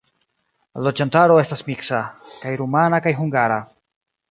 [0.77, 2.01] La loĝantaro estas miksa:
[2.39, 3.63] kaj rumana kaj hungara.